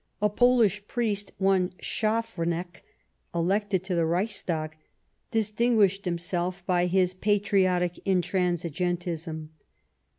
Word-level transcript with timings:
A 0.19 0.31
Pohsh 0.31 0.81
priest, 0.87 1.31
one 1.37 1.73
Schaff 1.79 2.35
ranek, 2.35 2.81
elected 3.35 3.83
to 3.83 3.93
the 3.93 4.03
Reichstag, 4.03 4.75
distinguished 5.29 6.07
him 6.07 6.17
self 6.17 6.65
by 6.65 6.87
his 6.87 7.13
pati 7.13 7.37
iotic 7.39 8.01
intransigentism. 8.03 9.49